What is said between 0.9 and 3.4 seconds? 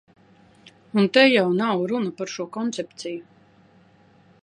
Un te jau nav runa par šo koncepciju.